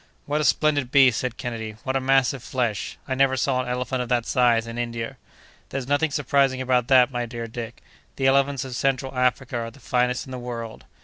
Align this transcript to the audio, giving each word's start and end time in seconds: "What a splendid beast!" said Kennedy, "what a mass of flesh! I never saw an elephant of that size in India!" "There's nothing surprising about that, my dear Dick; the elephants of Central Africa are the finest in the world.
"What 0.25 0.41
a 0.41 0.45
splendid 0.45 0.89
beast!" 0.89 1.19
said 1.19 1.37
Kennedy, 1.37 1.75
"what 1.83 1.95
a 1.95 2.01
mass 2.01 2.33
of 2.33 2.41
flesh! 2.41 2.97
I 3.07 3.13
never 3.13 3.37
saw 3.37 3.61
an 3.61 3.67
elephant 3.67 4.01
of 4.01 4.09
that 4.09 4.25
size 4.25 4.65
in 4.65 4.79
India!" 4.79 5.17
"There's 5.69 5.87
nothing 5.87 6.09
surprising 6.09 6.59
about 6.59 6.87
that, 6.87 7.11
my 7.11 7.27
dear 7.27 7.45
Dick; 7.45 7.83
the 8.15 8.25
elephants 8.25 8.65
of 8.65 8.75
Central 8.75 9.15
Africa 9.15 9.57
are 9.57 9.69
the 9.69 9.79
finest 9.79 10.25
in 10.25 10.31
the 10.31 10.39
world. 10.39 10.85